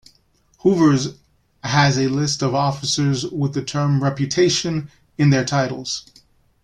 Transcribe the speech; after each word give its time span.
Hoover's 0.61 1.19
has 1.63 1.99
a 1.99 2.07
list 2.07 2.41
of 2.41 2.55
officers 2.55 3.23
with 3.23 3.53
the 3.53 3.63
term 3.63 4.01
"reputation" 4.03 4.89
in 5.19 5.29
their 5.29 5.45
titles. 5.45 6.07